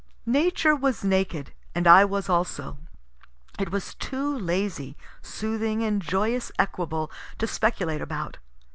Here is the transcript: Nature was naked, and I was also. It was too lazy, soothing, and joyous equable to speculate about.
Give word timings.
Nature 0.25 0.75
was 0.75 1.03
naked, 1.03 1.53
and 1.75 1.85
I 1.85 2.05
was 2.05 2.27
also. 2.27 2.79
It 3.59 3.69
was 3.71 3.93
too 3.93 4.35
lazy, 4.35 4.97
soothing, 5.21 5.83
and 5.83 6.01
joyous 6.01 6.51
equable 6.57 7.11
to 7.37 7.45
speculate 7.45 8.01
about. 8.01 8.39